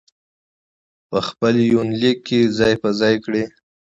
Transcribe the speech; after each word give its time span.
په 1.09 1.17
خپل 1.27 1.55
يونليک 1.73 2.17
کې 2.27 2.39
ځاى 2.57 2.73
په 2.83 2.89
ځاى 2.99 3.15
کړي 3.25 3.43